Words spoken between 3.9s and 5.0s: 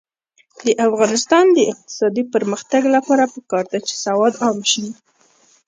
سواد عام شي.